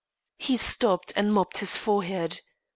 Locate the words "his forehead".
1.59-2.41